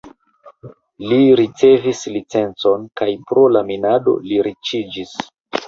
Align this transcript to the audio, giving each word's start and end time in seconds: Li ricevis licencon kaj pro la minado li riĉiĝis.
Li 1.11 1.19
ricevis 1.39 2.01
licencon 2.15 2.89
kaj 3.03 3.09
pro 3.29 3.47
la 3.55 3.65
minado 3.71 4.19
li 4.33 4.43
riĉiĝis. 4.51 5.17